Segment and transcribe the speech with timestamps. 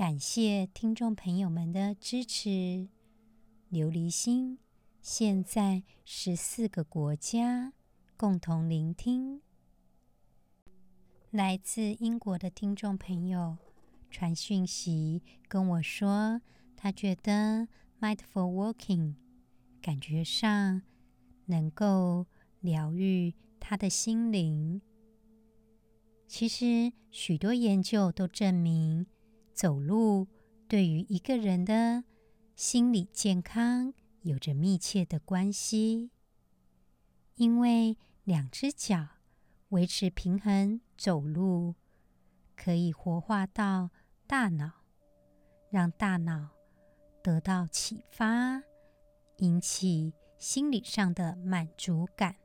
[0.00, 2.88] 感谢听众朋友们的支持。
[3.70, 4.58] 琉璃心
[5.02, 7.74] 现在十四个国家
[8.16, 9.42] 共同聆听。
[11.30, 13.58] 来自英国的听众朋友
[14.10, 16.40] 传讯息跟我说，
[16.78, 17.68] 他觉得
[18.00, 19.16] Mindful Walking
[19.82, 20.80] 感觉上
[21.44, 22.26] 能够
[22.60, 24.80] 疗愈他的心灵。
[26.26, 29.06] 其实许多研究都证明。
[29.60, 30.26] 走路
[30.68, 32.04] 对于一个人的
[32.56, 36.10] 心理健康有着密切的关系，
[37.34, 39.06] 因为两只脚
[39.68, 41.74] 维持平衡走路，
[42.56, 43.90] 可以活化到
[44.26, 44.70] 大脑，
[45.68, 46.52] 让大脑
[47.22, 48.62] 得到启发，
[49.40, 52.36] 引起心理上的满足感。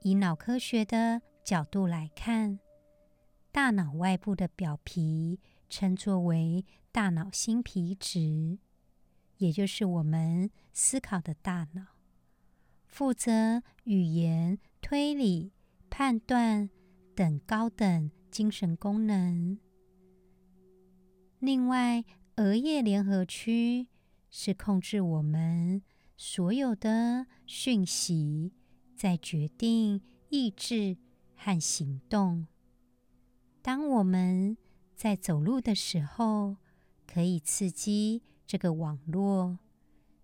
[0.00, 2.58] 以脑科学的角度来看，
[3.52, 5.38] 大脑外部的表皮。
[5.68, 8.58] 称作为大脑新皮质，
[9.36, 11.96] 也就是我们思考的大脑，
[12.86, 15.52] 负责语言、推理、
[15.90, 16.70] 判断
[17.14, 19.58] 等高等精神功能。
[21.38, 22.04] 另外，
[22.36, 23.86] 额叶联合区
[24.30, 25.82] 是控制我们
[26.16, 28.52] 所有的讯息，
[28.96, 30.96] 在决定意志
[31.36, 32.46] 和行动。
[33.62, 34.56] 当我们
[34.98, 36.56] 在走路的时候，
[37.06, 39.58] 可以刺激这个网络，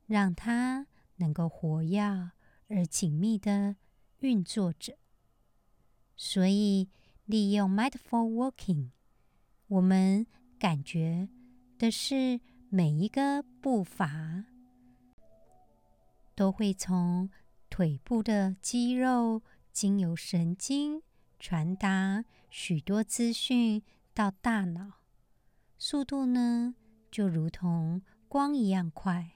[0.09, 2.01] 让它能够活跃
[2.67, 3.77] 而紧密地
[4.19, 4.99] 运作着。
[6.17, 6.89] 所以，
[7.25, 8.91] 利用 Mindful Walking，
[9.69, 10.27] 我们
[10.59, 11.29] 感觉
[11.79, 14.47] 的是每一个步伐
[16.35, 17.31] 都会从
[17.71, 19.41] 腿部的肌肉
[19.73, 21.01] 经由神经
[21.39, 23.81] 传达许多资讯。
[24.15, 25.01] 到大脑，
[25.77, 26.77] 速度呢，
[27.11, 29.33] 就如同光一样快。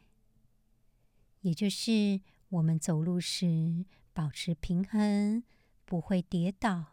[1.41, 5.43] 也就是我们走路时保持平衡，
[5.85, 6.85] 不会跌倒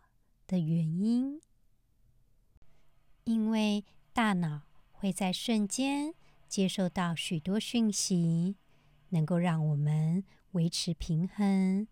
[0.48, 1.40] 的原因。
[3.26, 6.16] 因为大脑会在瞬间
[6.48, 8.56] 接受到许多讯息，
[9.10, 10.24] 能够让我们
[10.54, 11.88] 维持平衡。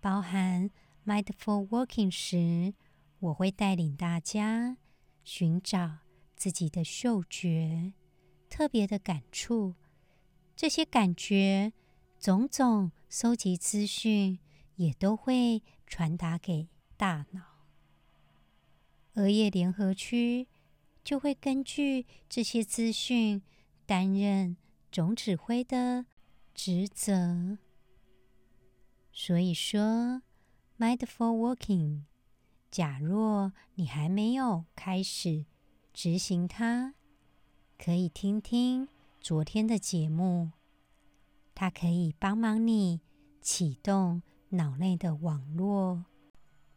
[0.00, 0.68] 包含
[1.06, 2.74] Mindful Walking 时，
[3.20, 4.78] 我会带领大家。
[5.24, 5.98] 寻找
[6.36, 7.92] 自己的嗅觉，
[8.48, 9.74] 特别的感触，
[10.56, 11.72] 这些感觉，
[12.18, 14.38] 种种收集资讯，
[14.76, 17.40] 也都会传达给大脑。
[19.14, 20.48] 额叶联合区
[21.04, 23.42] 就会根据这些资讯，
[23.84, 24.56] 担任
[24.90, 26.06] 总指挥的
[26.54, 27.58] 职责。
[29.12, 30.22] 所以说
[30.78, 32.11] ，Mindful Walking。
[32.72, 35.44] 假若你还没有开始
[35.92, 36.94] 执行它，
[37.76, 38.88] 可以听听
[39.20, 40.52] 昨天的节目，
[41.54, 43.02] 它可以帮忙你
[43.42, 46.06] 启动脑内的网络，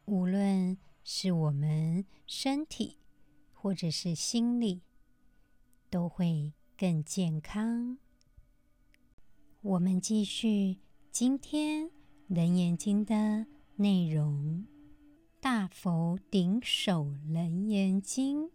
[0.03, 2.97] 无论是我们身体
[3.53, 4.81] 或者是心理，
[5.89, 7.97] 都会更健康。
[9.61, 10.79] 我们继续
[11.09, 11.85] 今天
[12.27, 14.74] 《楞严经》的内容。
[15.45, 18.49] 大佛顶首楞严经，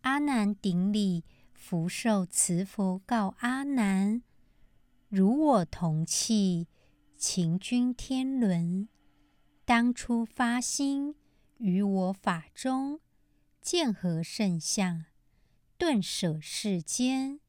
[0.00, 4.22] 阿难顶礼，福寿慈佛告阿难：
[5.10, 6.68] 如我同契，
[7.18, 8.88] 勤君天伦，
[9.66, 11.14] 当初发心
[11.58, 13.00] 于我法中，
[13.60, 15.04] 见何圣相，
[15.76, 17.40] 顿舍世间，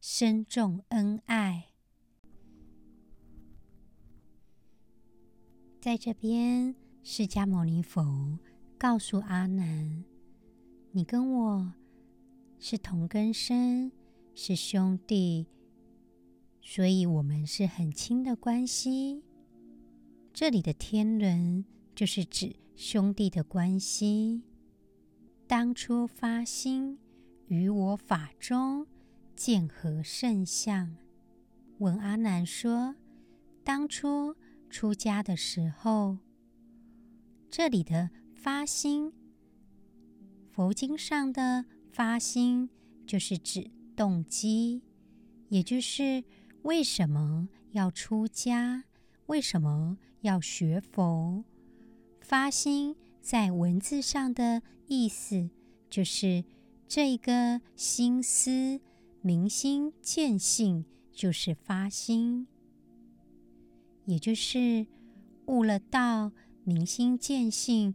[0.00, 1.69] 深重恩爱。
[5.80, 8.38] 在这边，释迦牟尼佛
[8.76, 10.04] 告诉阿难
[10.92, 11.72] ：“你跟我
[12.58, 13.90] 是同根生，
[14.34, 15.46] 是兄弟，
[16.60, 19.22] 所以我们是很亲的关系。
[20.34, 24.42] 这里的天伦就是指兄弟的关系。
[25.46, 26.98] 当初发心
[27.46, 28.86] 于我法中，
[29.34, 30.94] 见何胜相？
[31.78, 32.96] 问阿难说：
[33.64, 34.36] 当初。”
[34.70, 36.18] 出家的时候，
[37.50, 39.12] 这里的发心，
[40.52, 42.70] 佛经上的发心
[43.04, 44.82] 就是指动机，
[45.48, 46.22] 也就是
[46.62, 48.84] 为什么要出家，
[49.26, 51.44] 为什么要学佛。
[52.20, 55.50] 发心在文字上的意思，
[55.90, 56.44] 就是
[56.86, 58.80] 这个心思，
[59.20, 62.46] 明心见性，就是发心，
[64.04, 64.86] 也就是
[65.46, 66.32] 悟了道，
[66.64, 67.94] 明心见性。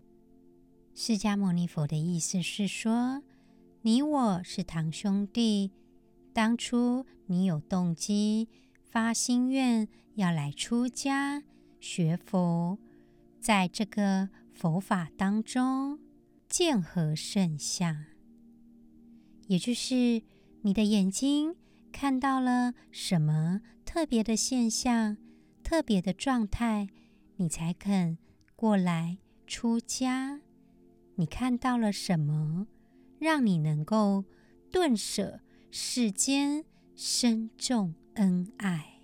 [0.94, 3.22] 释迦牟尼佛的意思是说，
[3.82, 5.72] 你我是堂兄弟，
[6.34, 8.48] 当初你有动机
[8.84, 11.44] 发心愿要来出家
[11.80, 12.80] 学佛，
[13.42, 16.00] 在这个佛法当中
[16.48, 18.06] 见何圣相，
[19.48, 20.24] 也就是
[20.62, 21.56] 你的眼睛
[21.92, 25.18] 看到了什么特别的现象、
[25.66, 26.88] 特别的状态，
[27.38, 28.20] 你才肯
[28.56, 29.18] 过来
[29.48, 30.42] 出家。
[31.16, 32.68] 你看到了什么，
[33.18, 34.26] 让你能够
[34.72, 35.40] 顿舍
[35.72, 36.66] 世间
[36.96, 39.02] 深重恩爱？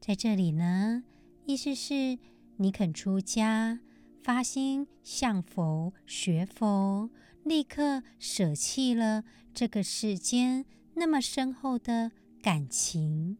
[0.00, 1.02] 在这里呢，
[1.44, 2.20] 意思是
[2.58, 3.80] 你肯出家，
[4.22, 7.10] 发心向佛学佛，
[7.42, 10.64] 立刻舍弃了这个世间
[10.94, 13.38] 那么深厚的感情，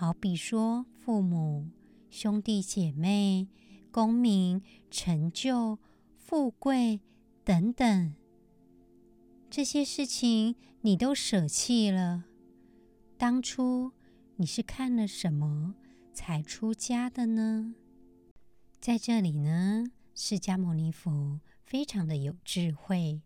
[0.00, 1.68] 好比说父母、
[2.08, 3.48] 兄弟姐妹。
[3.92, 5.78] 功名、成就、
[6.16, 7.02] 富贵
[7.44, 8.14] 等等，
[9.50, 12.24] 这些事情你都舍弃了。
[13.18, 13.92] 当初
[14.36, 15.74] 你是看了什么
[16.14, 17.74] 才出家的呢？
[18.80, 23.20] 在这里呢，释迦牟尼佛非常的有智慧，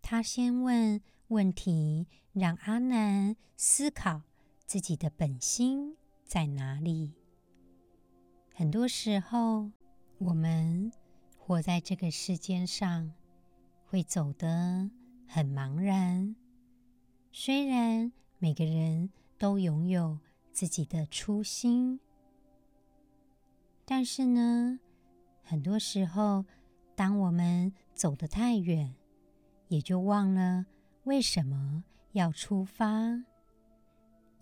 [0.00, 4.22] 他先问问题，让阿难思考
[4.66, 7.12] 自己的本心在哪里。
[8.54, 9.70] 很多时候，
[10.18, 10.90] 我们
[11.38, 13.12] 活在这个世间上，
[13.84, 14.90] 会走得
[15.26, 16.34] 很茫然。
[17.30, 20.18] 虽然每个人都拥有
[20.52, 22.00] 自己的初心，
[23.84, 24.78] 但是呢，
[25.42, 26.44] 很多时候，
[26.94, 28.94] 当我们走得太远，
[29.68, 30.64] 也就忘了
[31.04, 33.24] 为什么要出发。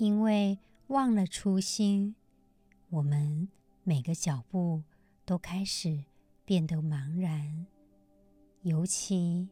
[0.02, 0.58] 因为
[0.88, 2.16] 忘了初心，
[2.90, 3.48] 我们。
[3.84, 4.82] 每个脚步
[5.24, 6.04] 都开始
[6.44, 7.66] 变得茫然，
[8.62, 9.48] 尤其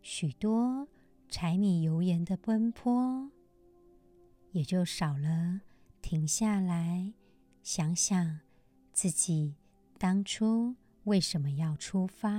[0.00, 0.86] 许多
[1.28, 3.28] 柴米油盐的奔波，
[4.52, 5.62] 也就少了
[6.00, 7.12] 停下来
[7.64, 8.38] 想想
[8.92, 9.56] 自己
[9.98, 12.30] 当初为什么要出发，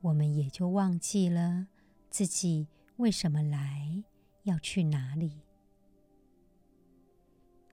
[0.00, 1.66] 我们也就忘记了
[2.08, 2.68] 自己
[2.98, 4.04] 为什么来，
[4.42, 5.42] 要去哪里，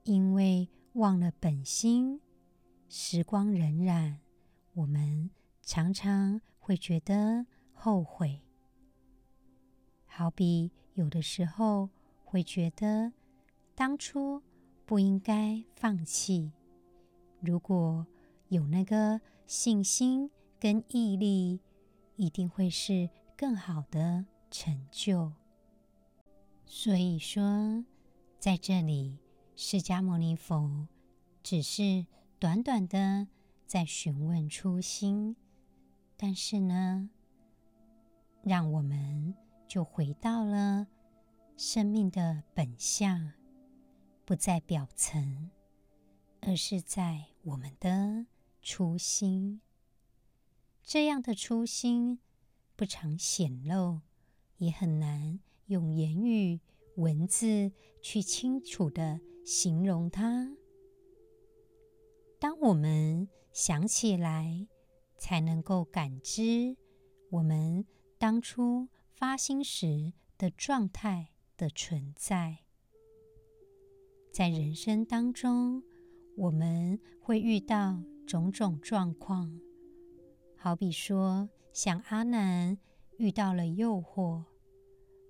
[0.03, 0.69] 因为。
[0.93, 2.19] 忘了本心，
[2.89, 4.17] 时光荏苒，
[4.73, 5.29] 我们
[5.61, 8.41] 常常会觉得后悔。
[10.07, 11.89] 好比有的时候
[12.25, 13.13] 会觉得
[13.75, 14.41] 当初
[14.85, 16.51] 不应该放弃，
[17.39, 18.05] 如果
[18.47, 20.29] 有那个信心
[20.59, 21.61] 跟毅力，
[22.15, 25.38] 一定会是更好的成就。
[26.71, 27.83] 所以说，
[28.39, 29.17] 在这里。
[29.55, 30.87] 释迦牟尼佛
[31.43, 32.05] 只是
[32.39, 33.27] 短短的
[33.65, 35.35] 在询问初心，
[36.15, 37.09] 但是呢，
[38.41, 39.35] 让我们
[39.67, 40.87] 就回到了
[41.57, 43.33] 生命的本相，
[44.23, 45.49] 不在表层，
[46.39, 48.27] 而是在我们的
[48.61, 49.59] 初心。
[50.81, 52.19] 这样的初心
[52.77, 53.99] 不常显露，
[54.55, 56.59] 也很难用言语
[56.97, 57.71] 文字
[58.03, 59.21] 去清楚的。
[59.45, 60.55] 形容它。
[62.39, 64.67] 当我们想起来，
[65.17, 66.77] 才能够感知
[67.31, 67.83] 我们
[68.19, 72.59] 当初发心时的状态的存在。
[74.31, 75.81] 在人生当中，
[76.37, 79.59] 我们会遇到种种状况，
[80.55, 82.77] 好比说，像阿难
[83.17, 84.45] 遇到了诱惑，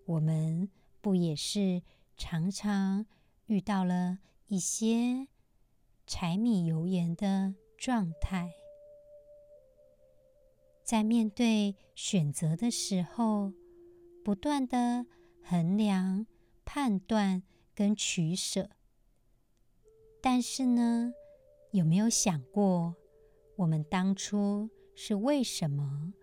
[0.10, 0.68] 我们
[1.02, 1.84] 不也是
[2.18, 3.06] 常常
[3.46, 5.28] 遇到了一些
[6.08, 8.52] 柴米油盐的状态，
[10.84, 13.54] 在面对选择的时候，
[14.24, 15.06] 不断的
[15.44, 16.26] 衡量、
[16.66, 17.44] 判断
[17.76, 18.72] 跟取舍。
[20.20, 21.14] 但是呢，
[21.70, 22.96] 有没有想过，
[23.58, 26.14] 我们当初是为什么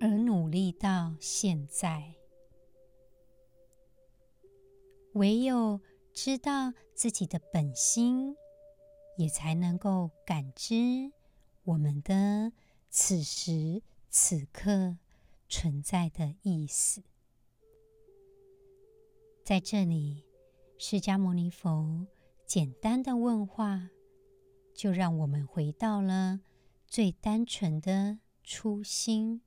[0.00, 2.14] 而努力到现在？
[5.14, 5.80] 唯有
[6.12, 8.36] 知道自己的本心，
[9.16, 11.12] 也才能够感知
[11.64, 12.52] 我们的
[12.88, 14.98] 此时此刻
[15.48, 17.02] 存在的意思。
[19.44, 20.24] 在这里，
[20.78, 22.06] 释迦牟尼佛
[22.46, 23.90] 简单的问话，
[24.72, 26.40] 就让我们回到了
[26.86, 29.42] 最单纯的初心，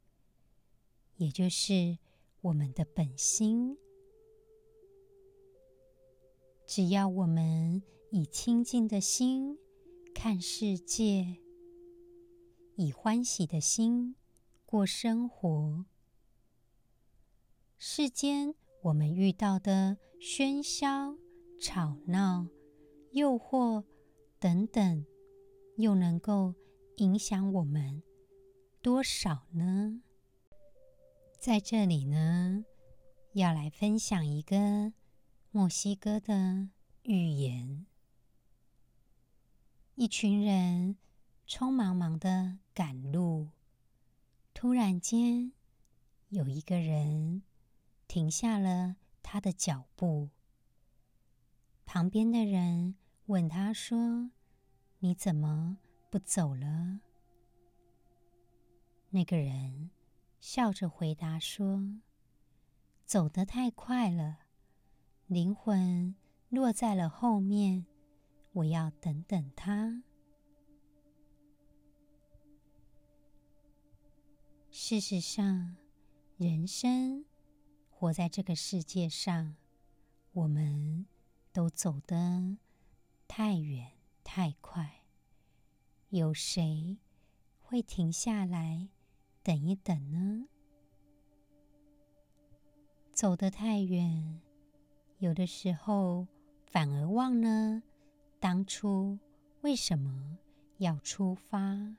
[1.15, 1.97] 也就是
[2.41, 3.77] 我们的本心。
[6.65, 9.57] 只要我们以清净的心
[10.13, 11.37] 看世界，
[12.75, 14.15] 以欢喜的心
[14.65, 15.85] 过生活，
[17.77, 21.17] 世间我们遇到的喧嚣、
[21.59, 22.47] 吵闹、
[23.11, 23.83] 诱惑
[24.39, 25.05] 等等，
[25.77, 26.55] 又能够
[26.97, 28.01] 影响我们
[28.81, 30.01] 多少呢？
[31.37, 32.65] 在这里呢，
[33.33, 34.93] 要来分享一个
[35.55, 36.69] 墨西哥的
[37.03, 37.85] 寓言。
[39.93, 40.97] 一群人
[41.47, 43.49] 匆忙忙的赶路，
[44.55, 45.51] 突然间，
[46.29, 47.43] 有一个人
[48.07, 50.31] 停下了他的脚步。
[51.85, 52.95] 旁边的人
[53.27, 54.31] 问他说
[55.01, 55.77] ：“你怎么
[56.09, 57.01] 不走了？”
[59.11, 59.91] 那个人
[60.39, 61.99] 笑着回答说
[63.05, 64.39] ：“走得太快了，
[65.27, 66.15] 灵魂
[66.49, 67.85] 落在了后面。”
[68.53, 70.03] 我要等等他。
[74.69, 75.75] 事实上，
[76.37, 77.25] 人生
[77.89, 79.55] 活在这个世界上，
[80.33, 81.07] 我们
[81.51, 82.59] 都走得
[83.27, 85.03] 太远太快。
[86.09, 86.99] 有谁
[87.59, 88.89] 会停下来
[89.41, 90.47] 等一等呢？
[93.11, 94.39] 走得太远，
[95.23, 96.27] 有的时候
[96.65, 97.81] 反而忘了。
[98.41, 99.17] 当初
[99.61, 100.37] 为什么
[100.79, 101.95] 要出发？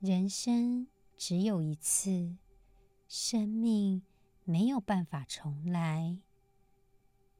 [0.00, 0.86] 人生
[1.18, 2.34] 只有一次，
[3.06, 4.00] 生命
[4.44, 6.16] 没有办法重来。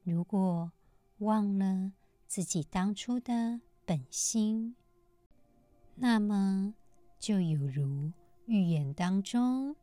[0.02, 0.71] 如果
[1.21, 1.92] 忘了
[2.26, 4.76] 自己当初的本心，
[5.95, 6.75] 那么
[7.18, 8.12] 就有如
[8.45, 9.75] 预言当中，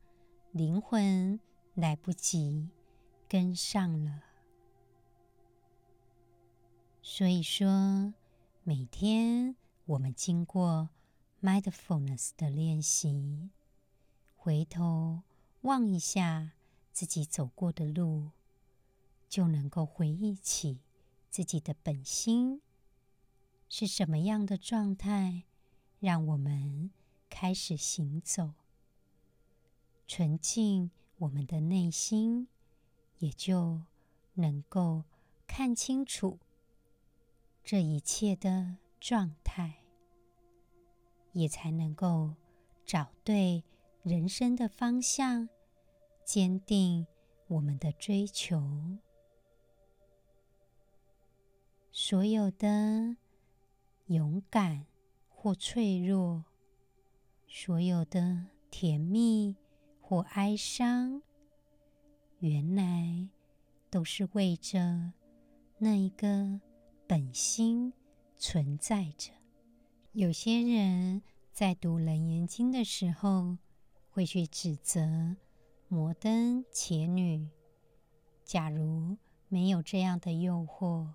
[0.52, 1.40] 灵魂
[1.74, 2.70] 来不及
[3.34, 4.22] 跟上了。
[7.02, 8.14] 所以说，
[8.62, 10.90] 每天我们经过
[11.42, 13.50] mindfulness 的练习，
[14.36, 15.24] 回头
[15.62, 16.52] 望一下
[16.92, 18.30] 自己走过的路，
[19.28, 20.82] 就能够回忆起
[21.32, 22.62] 自己的本心
[23.68, 25.46] 是什么样的状态，
[26.00, 26.92] 让我们
[27.32, 28.54] 开始行走，
[30.06, 32.48] 纯净我们的内心，
[33.24, 33.80] 也就
[34.34, 35.06] 能够
[35.48, 36.40] 看清楚。
[37.64, 39.86] 这一切的状态，
[41.32, 42.36] 也才能够
[42.86, 43.64] 找对
[44.02, 45.48] 人生的方向，
[46.26, 47.08] 坚定
[47.48, 48.98] 我们的追求。
[51.94, 53.16] 所有的
[54.08, 54.86] 勇敢
[55.30, 56.44] 或脆弱，
[57.48, 59.56] 所有的甜蜜
[60.02, 61.22] 或哀伤，
[62.46, 63.30] 原来
[63.90, 65.14] 都是为着
[65.78, 66.60] 那一个。
[67.06, 67.94] 本心
[68.38, 69.32] 存在着。
[70.14, 71.22] 有些人
[71.52, 73.58] 在读《楞严经》的时候，
[74.10, 75.36] 会去指责
[75.90, 77.50] 摩登伽女。
[78.44, 81.10] 假如没有这样的诱惑，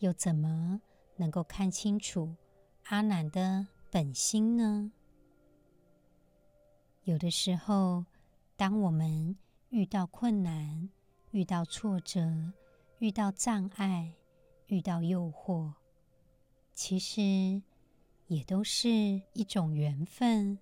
[0.00, 0.82] 又怎么
[1.16, 2.34] 能够看清楚
[2.86, 4.92] 阿难的本心呢？
[7.04, 8.04] 有的时候，
[8.56, 9.36] 当我们
[9.74, 10.88] 遇到困难、
[11.32, 12.52] 遇到挫折、
[13.00, 14.14] 遇到障碍，
[14.68, 15.72] 遇到诱惑，
[16.72, 17.60] 其实
[18.28, 18.88] 也都是
[19.32, 20.60] 一种缘分，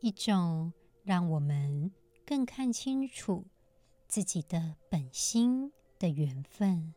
[0.00, 1.90] 一种让我们
[2.26, 3.46] 更看清楚
[4.06, 6.92] 自己的本心的缘分。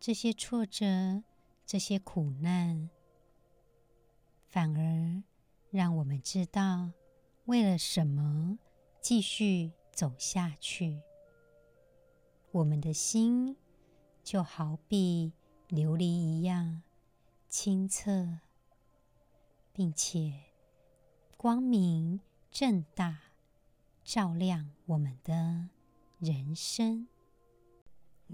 [0.00, 1.22] 这些挫折，
[1.66, 2.88] 这些苦难，
[4.46, 5.22] 反而
[5.70, 6.92] 让我们知道
[7.44, 8.58] 为了什么
[9.00, 11.00] 继续走下去。
[12.52, 13.56] 我们的心
[14.22, 15.32] 就好比
[15.68, 16.82] 琉璃一样
[17.48, 18.40] 清澈，
[19.72, 20.32] 并且
[21.36, 23.20] 光明正大，
[24.04, 25.68] 照亮我们的
[26.18, 27.06] 人生。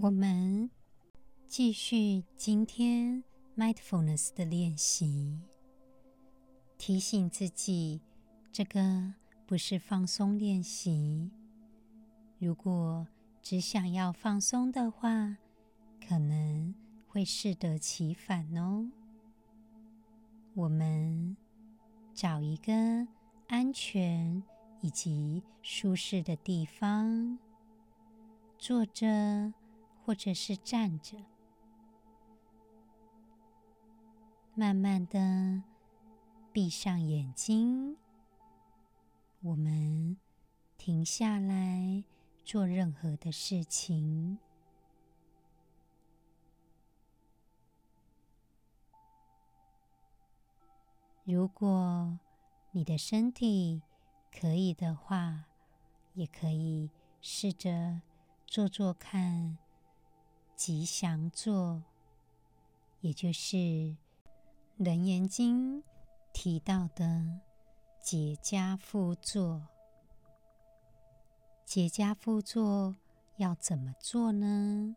[0.00, 0.70] 我们
[1.46, 3.23] 继续今天
[3.56, 5.40] mindfulness 的练习，
[6.76, 8.00] 提醒自己，
[8.52, 9.14] 这个
[9.46, 11.30] 不是放松练习。
[12.38, 13.06] 如果
[13.40, 15.36] 只想要放松的话，
[16.04, 16.74] 可能
[17.06, 18.90] 会适得其反哦。
[20.54, 21.36] 我们
[22.12, 22.72] 找一个
[23.46, 24.42] 安全
[24.80, 27.38] 以及舒适的地方，
[28.58, 29.54] 坐着
[30.04, 31.18] 或者是站着，
[34.54, 35.62] 慢慢的
[36.52, 37.96] 闭上眼睛。
[39.46, 40.16] 我们
[40.76, 42.02] 停下来
[42.44, 44.38] 做任何的事情。
[51.22, 52.18] 如果
[52.72, 53.82] 你的身体
[54.36, 55.44] 可以的话，
[56.14, 58.02] 也可以试着
[58.48, 59.56] 做做看
[60.56, 61.84] 吉祥坐，
[63.00, 63.56] 也就是
[64.76, 65.82] 《楞严经》
[66.32, 67.42] 提到的
[68.06, 69.66] 结跏趺坐。
[71.64, 72.94] 结跏趺坐
[73.38, 74.94] 要怎么做呢？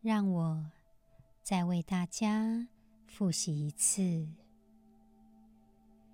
[0.00, 0.70] 让我
[1.42, 2.66] 再为大家
[3.06, 4.26] 复习一次。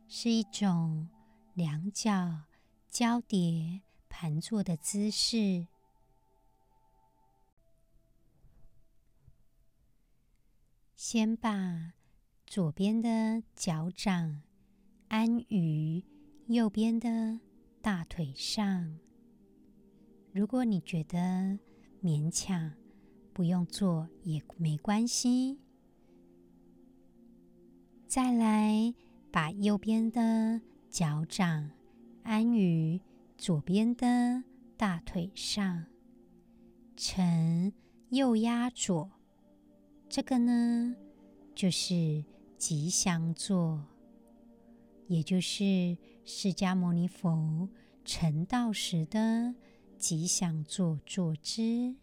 [0.08, 1.08] 是一种
[1.52, 2.42] 两脚
[2.88, 5.68] 交叠盘坐的姿势。
[10.96, 11.92] 先把
[12.44, 14.42] 左边的脚掌
[15.06, 16.02] 安于
[16.46, 17.40] 右边的
[17.80, 18.98] 大腿上。
[20.32, 21.58] 如果你觉得
[22.02, 22.72] 勉强，
[23.32, 25.58] 不用做也没关系。
[28.06, 28.94] 再来。
[29.34, 31.68] 把右边的脚掌
[32.22, 33.00] 安于
[33.36, 34.44] 左边的
[34.76, 35.86] 大腿上，
[36.96, 37.72] 呈
[38.10, 39.10] 右压左。
[40.08, 40.94] 这个呢，
[41.52, 42.24] 就是
[42.56, 43.84] 吉祥坐，
[45.08, 47.68] 也就是释迦牟尼佛
[48.04, 49.54] 成道时的
[49.98, 51.94] 吉祥坐坐姿。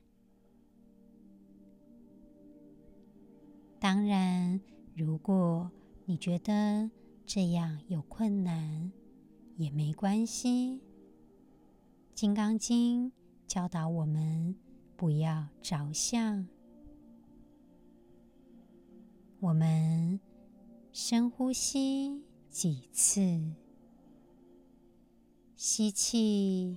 [3.79, 4.61] 当然，
[4.95, 5.71] 如果
[6.05, 6.91] 你觉得，
[7.25, 8.91] 这样有困难
[9.57, 10.77] 也没关系，
[12.13, 13.09] 《金刚经》
[13.47, 14.55] 教导我们
[14.95, 16.47] 不要着相。
[19.39, 20.19] 我们
[20.91, 23.21] 深呼吸几次，
[25.63, 26.75] 吸气，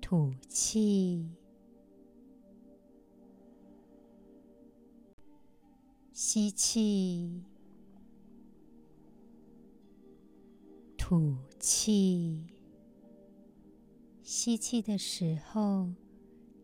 [0.00, 1.30] 吐气。
[6.12, 7.44] 吸气，
[10.98, 12.48] 吐气。
[14.24, 15.92] 吸气的时候，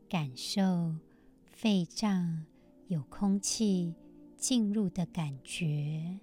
[0.09, 0.97] 感受
[1.45, 2.45] 肺脏
[2.89, 3.95] 有空气
[4.37, 6.19] 进入的感觉；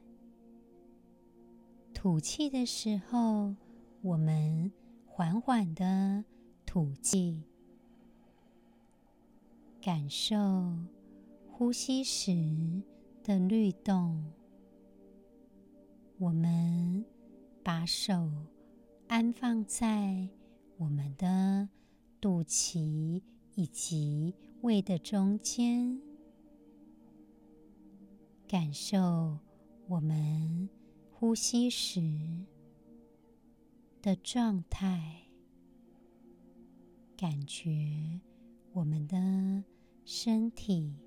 [2.03, 3.55] 吐气的时候，
[4.01, 4.69] 我们
[5.05, 6.25] 缓缓的
[6.65, 7.41] 吐气，
[9.81, 10.35] 感受
[11.49, 12.83] 呼吸时
[13.23, 14.21] 的律动，
[16.17, 17.05] 我们
[17.63, 18.29] 把手
[19.07, 20.27] 安放在
[20.75, 21.69] 我们的
[22.19, 23.21] 肚脐
[23.55, 26.01] 以及胃的中间，
[28.45, 29.39] 感受
[29.87, 30.67] 我们
[31.23, 32.01] 呼吸时
[34.01, 35.21] 的状态，
[37.15, 38.19] 感觉
[38.73, 39.63] 我们的
[40.03, 40.97] 身体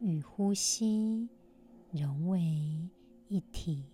[0.00, 1.28] 与呼吸。
[1.92, 2.40] 融为
[3.28, 3.84] 一体。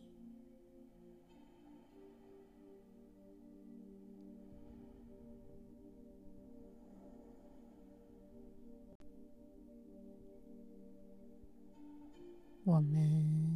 [12.65, 13.48] 我们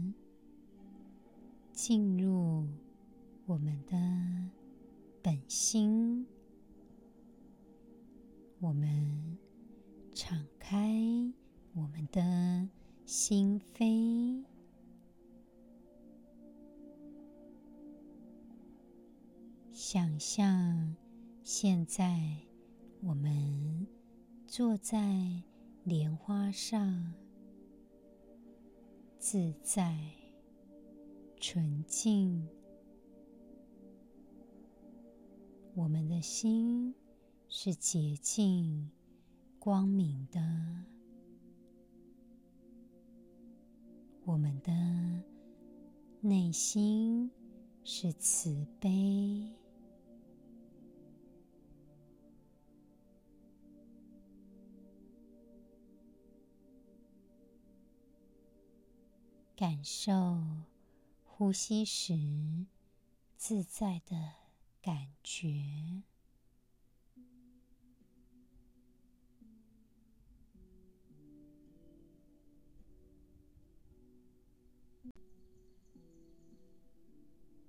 [1.73, 2.67] 进入
[3.47, 3.97] 我们的
[5.23, 6.27] 本心，
[8.61, 9.37] 我们
[10.15, 10.95] 敞开
[11.75, 12.69] 我们的。
[13.05, 14.45] 心扉，
[19.71, 20.97] 想象
[21.43, 22.39] 现在
[23.03, 23.87] 我们
[24.47, 25.43] 坐在
[25.85, 27.13] 莲花上，
[29.19, 29.99] 自在、
[31.43, 32.49] 纯净。
[35.75, 36.95] 我们的心
[37.49, 38.89] 是洁净、
[39.59, 40.41] 光明的。
[44.25, 44.73] 我们的
[46.21, 47.29] 内心
[47.83, 49.53] 是慈悲，
[59.57, 60.13] 感受
[61.43, 62.15] 呼吸时
[63.37, 64.15] 自在的
[64.81, 66.05] 感觉。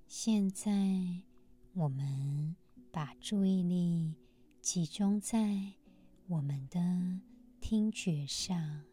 [0.08, 1.24] 现在，
[1.74, 2.56] 我们
[2.92, 4.14] 把注意力
[4.62, 5.74] 集中在
[6.28, 6.80] 我们的
[7.60, 8.84] 听觉上，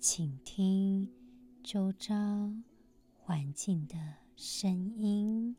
[0.00, 1.06] 请听
[1.64, 2.14] 周遭
[3.16, 3.96] 环境的
[4.36, 5.56] 声音，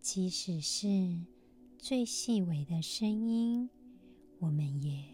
[0.00, 1.26] 即使是
[1.78, 3.68] 最细微的声音，
[4.38, 5.04] 我们也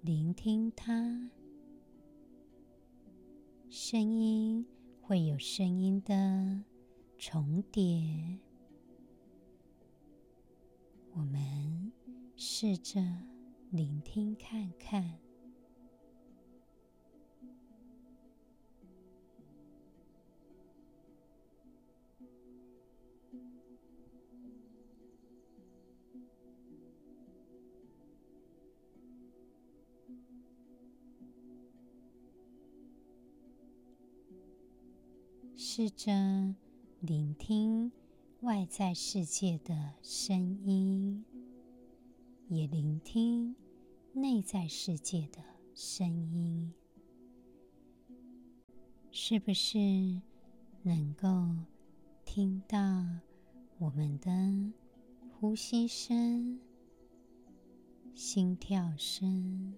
[0.00, 1.30] 聆听它。
[3.70, 4.66] 声音
[5.00, 6.64] 会有声音的
[7.16, 8.40] 重叠，
[11.12, 11.92] 我们
[12.34, 13.00] 试着
[13.70, 15.23] 聆听看看。
[35.76, 36.54] 试着
[37.00, 37.90] 聆听
[38.42, 41.24] 外在世界的声音，
[42.46, 43.56] 也聆听
[44.12, 45.42] 内在世界的
[45.74, 46.72] 声音，
[49.10, 49.76] 是不是
[50.84, 51.28] 能够
[52.24, 52.78] 听到
[53.78, 54.30] 我们的
[55.32, 56.60] 呼吸声、
[58.14, 59.74] 心跳声？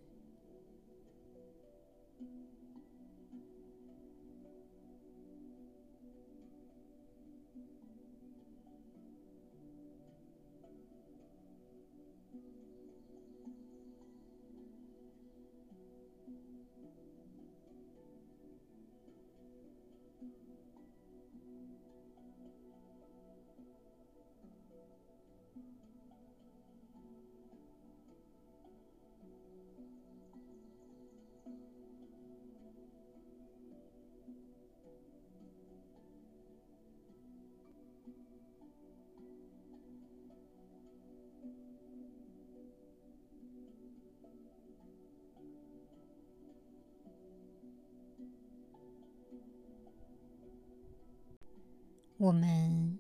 [52.19, 52.99] 我们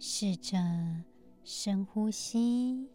[0.00, 0.58] 试着
[1.44, 2.88] 深呼吸，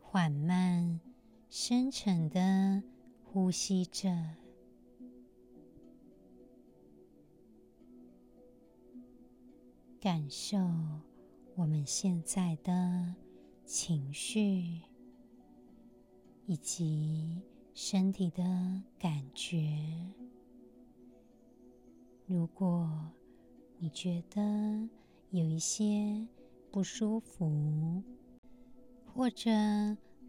[0.00, 0.98] 缓慢、
[1.50, 2.82] 深沉的
[3.22, 4.36] 呼吸着，
[10.00, 10.56] 感受
[11.54, 13.14] 我们现在的
[13.66, 14.80] 情绪
[16.46, 17.42] 以及
[17.74, 18.42] 身体的
[18.98, 19.76] 感觉。
[22.32, 22.88] 如果
[23.78, 24.88] 你觉得
[25.30, 26.24] 有一些
[26.70, 28.04] 不舒服
[29.04, 29.50] 或者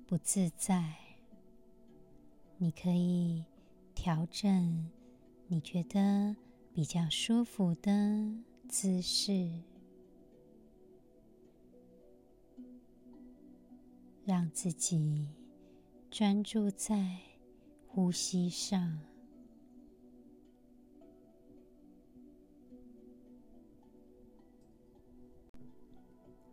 [0.08, 0.96] 不自在，
[2.58, 3.46] 你可以
[3.94, 4.90] 调整
[5.46, 6.36] 你觉得
[6.74, 8.34] 比较舒服的
[8.68, 9.62] 姿势，
[14.26, 15.30] 让自己
[16.10, 17.20] 专注在
[17.88, 19.11] 呼吸上。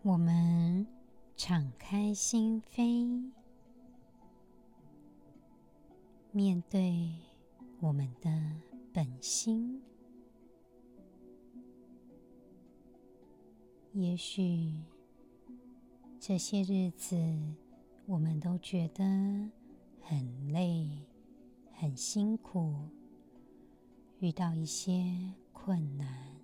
[0.02, 0.87] 我们
[1.37, 3.32] 敞开心扉，
[6.32, 7.12] 面对
[7.80, 8.30] 我们的
[8.92, 9.82] 本心。
[13.92, 14.72] 也许
[16.20, 17.16] 这些日子
[18.06, 19.04] 我们都觉得
[20.00, 21.04] 很累、
[21.72, 22.88] 很辛苦，
[24.20, 26.38] 遇到一些困难。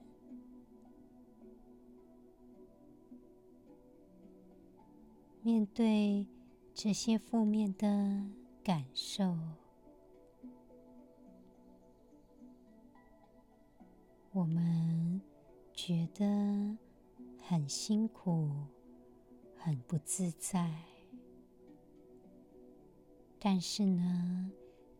[5.47, 6.27] 面对
[6.73, 7.87] 这些负面的
[8.63, 9.37] 感受，
[14.33, 15.21] 我们
[15.75, 16.79] 觉得
[17.39, 18.49] 很辛苦，
[19.55, 20.75] 很不自在。
[23.39, 24.51] 但是呢，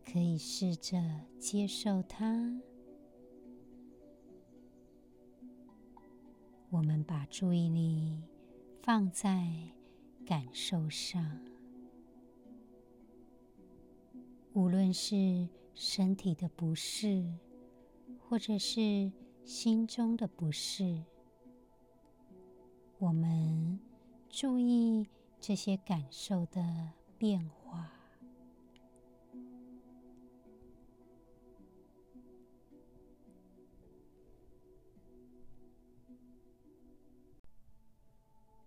[0.05, 1.01] 可以试着
[1.39, 2.61] 接受它。
[6.69, 8.21] 我们把注意力
[8.83, 9.51] 放在
[10.25, 11.39] 感受上，
[14.53, 17.31] 无论是身体的不适，
[18.19, 19.11] 或者是
[19.43, 21.03] 心中的不适，
[22.97, 23.79] 我们
[24.27, 25.07] 注意
[25.39, 27.91] 这些感受的变化，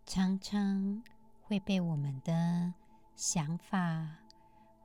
[0.06, 1.02] 常常
[1.48, 2.74] 会被我们的
[3.16, 4.06] 想法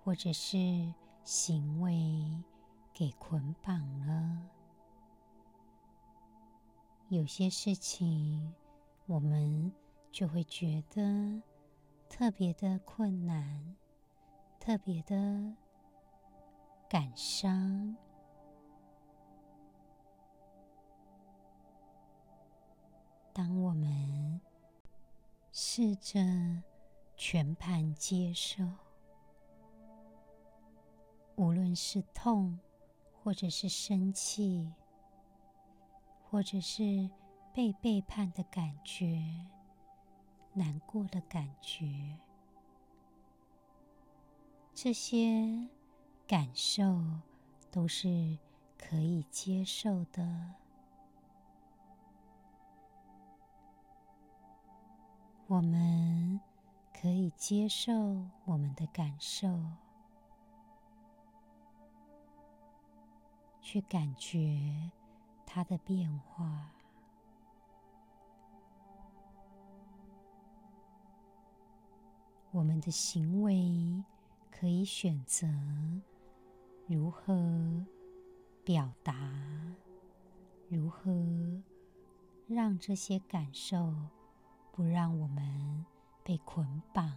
[0.02, 0.94] 或者是
[1.26, 2.42] 行为
[2.94, 4.50] 给捆绑了。
[7.10, 8.54] 有些事情，
[9.08, 9.74] 我们
[10.10, 11.42] 就会觉得
[12.08, 13.76] 特别的困难，
[14.58, 15.54] 特别的
[16.88, 17.94] 感伤。
[23.34, 24.40] 当我们
[25.54, 26.20] 试着
[27.16, 28.66] 全盘接受，
[31.36, 32.60] 无论是痛，
[33.24, 34.74] 或者是生气。
[36.26, 37.08] 或者是
[37.54, 39.24] 被背叛的感觉，
[40.54, 42.18] 难过的感觉，
[44.74, 45.70] 这些
[46.26, 47.00] 感受
[47.70, 48.40] 都是
[48.80, 50.56] 可以接受的。
[55.48, 56.40] 我们
[57.00, 57.94] 可以接受
[58.46, 59.60] 我们的感受，
[63.62, 64.92] 去感觉。
[65.46, 66.72] 它的变化，
[72.50, 74.04] 我们的行为
[74.50, 75.48] 可以选择
[76.88, 77.86] 如何
[78.64, 79.14] 表达，
[80.68, 81.12] 如何
[82.48, 83.94] 让这些感受
[84.74, 85.86] 不让我们
[86.24, 87.14] 被捆绑。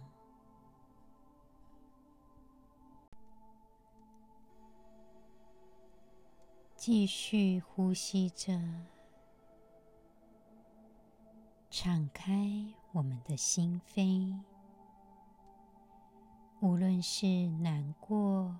[6.75, 8.61] 继续呼吸着，
[11.71, 14.39] 敞开我们的心扉。
[16.59, 18.59] 无论是难过、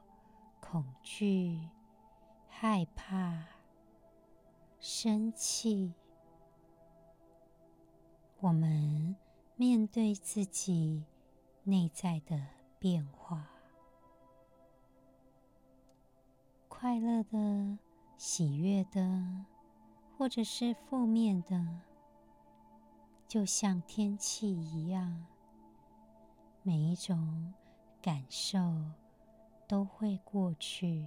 [0.60, 1.70] 恐惧、
[2.48, 3.46] 害怕、
[4.80, 5.94] 生气，
[8.40, 9.16] 我们
[9.56, 11.04] 面对自己
[11.64, 12.40] 内在的
[12.80, 13.48] 变化，
[16.68, 17.78] 快乐的。
[18.18, 19.46] 喜悦的，
[20.18, 21.82] 或者是负面的，
[23.28, 25.28] 就像天气一样，
[26.64, 27.54] 每一种
[28.02, 28.58] 感受
[29.68, 31.06] 都会过去。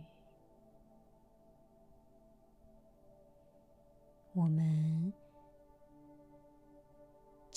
[4.35, 5.13] 我们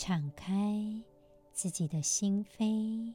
[0.05, 1.01] 敞开
[1.53, 3.13] 自己的心扉，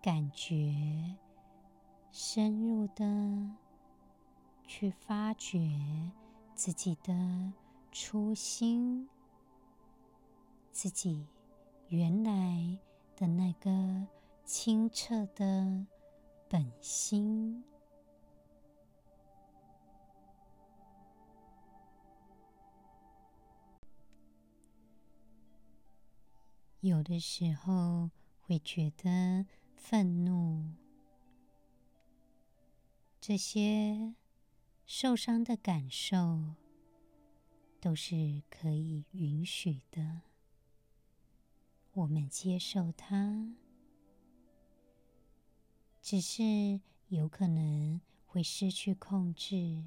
[0.00, 0.72] 感觉。
[2.12, 3.04] 深入的
[4.68, 5.68] 去发掘
[6.54, 7.52] 自己的
[7.90, 9.08] 初心，
[10.70, 11.26] 自己
[11.88, 12.78] 原来
[13.16, 14.06] 的那个
[14.44, 15.84] 清澈的
[16.48, 17.64] 本心。
[26.86, 29.44] 有的时候会觉得
[29.74, 30.70] 愤怒。
[33.20, 34.14] 这些
[34.86, 36.54] 受伤的感受
[37.80, 40.20] 都是可以允许的，
[41.92, 43.52] 我们接受它，
[46.00, 49.82] 只是有可能会失去控制，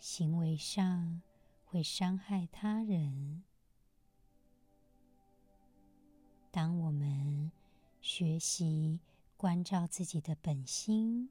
[0.00, 1.22] 行为上
[1.64, 3.44] 会伤害他人。
[6.52, 7.50] 当我们
[8.02, 9.00] 学习
[9.38, 11.30] 关照自己的本心，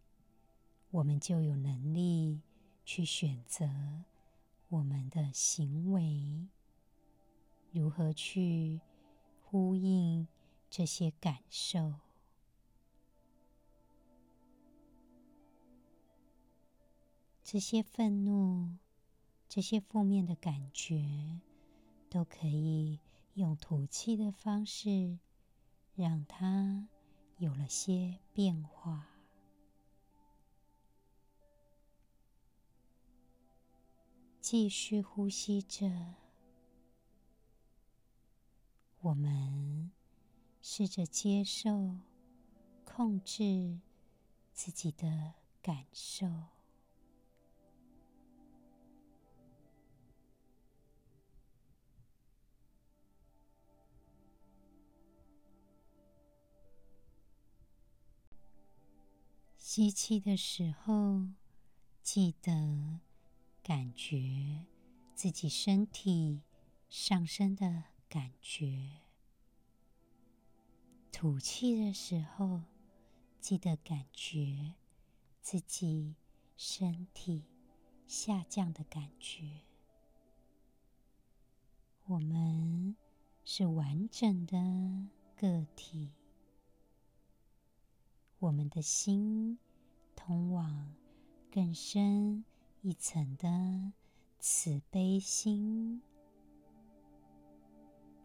[0.89, 2.41] 我们就有能力
[2.83, 3.69] 去选择
[4.69, 6.47] 我们的行为，
[7.71, 8.81] 如何去
[9.43, 10.27] 呼应
[10.71, 11.93] 这些感受，
[17.43, 18.75] 这些愤怒，
[19.47, 21.39] 这些负面的感觉，
[22.09, 22.97] 都可以
[23.35, 25.19] 用吐气的方式，
[25.95, 26.87] 让它
[27.37, 29.07] 有了些变化。
[34.41, 36.15] 继续呼吸着，
[38.99, 39.91] 我们
[40.61, 41.95] 试着接受、
[42.83, 43.79] 控制
[44.51, 46.27] 自己的感受。
[59.73, 61.29] 吸气的时候，
[62.03, 62.99] 记得。
[63.63, 64.65] 感觉
[65.15, 66.41] 自己身体
[66.89, 68.99] 上升的感觉。
[71.09, 72.63] 吐气的时候，
[73.39, 74.73] 记得感觉
[75.41, 76.15] 自己
[76.57, 77.45] 身体
[78.05, 79.61] 下降的感觉。
[82.07, 82.97] 我们
[83.45, 84.57] 是完整的
[85.37, 86.11] 个体，
[88.41, 89.59] 我们的心
[90.15, 90.95] 通往
[91.51, 92.43] 更深
[92.81, 93.93] 一层的
[94.39, 96.01] 慈悲心。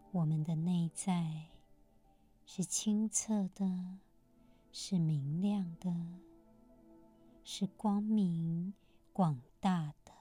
[0.09, 1.49] 我们的内在
[2.47, 3.99] 是清澈的，
[4.71, 5.93] 是明亮的，
[7.43, 8.73] 是光明
[9.13, 10.11] 广大的。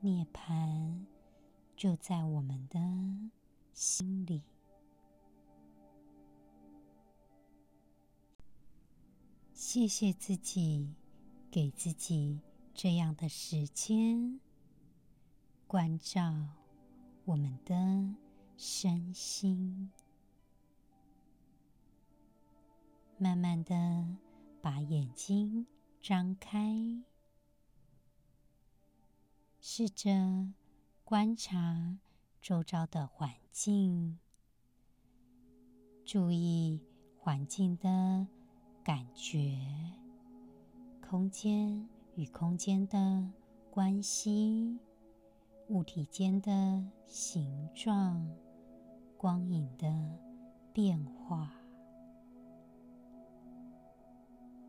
[0.00, 1.06] 涅槃
[1.74, 2.78] 就在我们的
[3.72, 4.42] 心里。
[9.76, 10.94] 谢谢自己，
[11.50, 12.40] 给自己
[12.72, 14.40] 这样的时间，
[15.66, 16.32] 关照
[17.26, 17.74] 我们的
[18.56, 19.92] 身心。
[23.18, 24.16] 慢慢的
[24.62, 25.66] 把眼睛
[26.00, 27.02] 张开，
[29.60, 30.54] 试着
[31.04, 31.98] 观察
[32.40, 34.18] 周遭的环境，
[36.06, 36.80] 注意
[37.18, 38.26] 环境的。
[38.86, 39.58] 感觉
[41.00, 43.28] 空间与空间的
[43.68, 44.78] 关系，
[45.70, 48.24] 物体间的形状，
[49.16, 49.92] 光影的
[50.72, 51.50] 变化。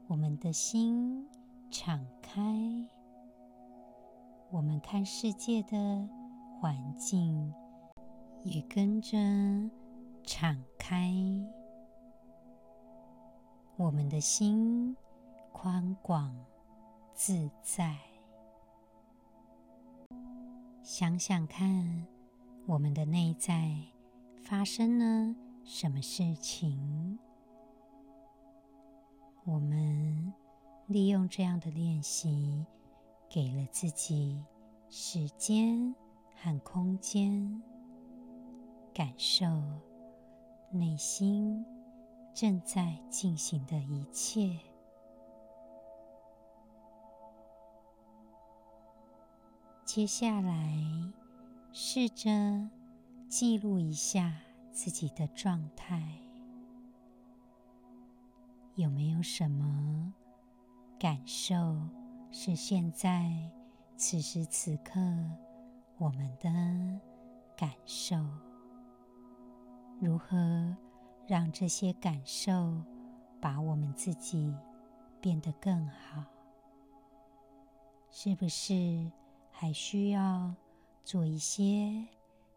[0.08, 1.30] 我们的心
[1.70, 2.42] 敞开，
[4.50, 6.10] 我们看世界的
[6.60, 7.54] 环境
[8.44, 9.16] 也跟着
[10.24, 11.14] 敞开。
[13.78, 14.98] 我们的心
[15.52, 16.36] 宽广
[17.14, 17.96] 自在。
[20.82, 22.08] 想想看，
[22.66, 23.78] 我们的内在
[24.44, 27.20] 发生了什么事情？
[29.46, 30.34] 我们
[30.88, 32.66] 利用这样的练习，
[33.30, 34.44] 给了自己
[34.90, 35.94] 时间
[36.36, 37.62] 和空间，
[38.92, 39.46] 感受
[40.72, 41.64] 内心。
[42.40, 44.60] 正在进行的一切。
[49.84, 50.78] 接下来，
[51.72, 52.30] 试着
[53.28, 54.36] 记录一下
[54.72, 56.22] 自己的状态，
[58.76, 60.14] 有没有什么
[61.00, 61.76] 感受
[62.30, 63.34] 是现在
[63.96, 65.00] 此时此刻
[65.98, 66.52] 我们的
[67.56, 68.16] 感受？
[70.00, 70.78] 如何？
[71.28, 72.82] 让这些感受
[73.42, 74.56] 把我们自己
[75.20, 76.24] 变得更好，
[78.10, 79.12] 是不是
[79.52, 80.56] 还需要
[81.04, 82.08] 做一些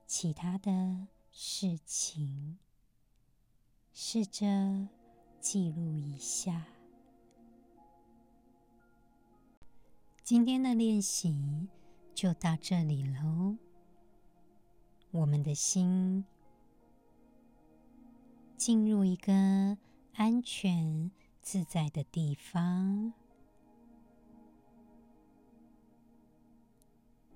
[0.06, 2.59] 其他的事情？
[3.92, 4.46] 试着
[5.40, 6.64] 记录一下。
[10.22, 11.68] 今天的练习
[12.14, 13.56] 就到这里喽。
[15.11, 16.24] 我们的心。
[18.60, 19.78] 进入一个
[20.12, 23.14] 安全自在的地方，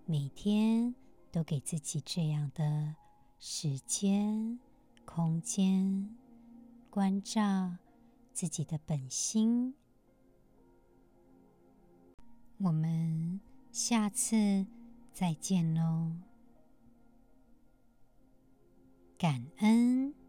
[0.04, 0.94] 每天
[1.32, 2.94] 都给自己这样的
[3.38, 4.60] 时间、
[5.06, 6.14] 空间，
[6.90, 7.78] 关照
[8.34, 9.74] 自己的本心。
[12.58, 13.40] 我们
[13.72, 14.66] 下次
[15.10, 16.12] 再见喽，
[19.16, 20.23] 感恩。